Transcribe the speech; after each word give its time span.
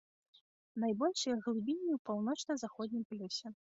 Найбольшыя 0.85 1.35
глыбіні 1.45 1.89
ў 1.99 2.03
паўночна-заходнім 2.11 3.03
плёсе. 3.15 3.59